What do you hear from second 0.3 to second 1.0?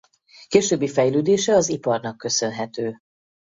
Későbbi